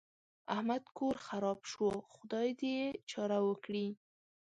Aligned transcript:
احمد 0.55 0.83
کور 0.97 1.15
خراپ 1.25 1.59
شو؛ 1.71 1.87
خدای 2.13 2.47
دې 2.59 2.71
يې 2.79 2.87
چاره 3.11 3.37
وکړي. 3.47 3.87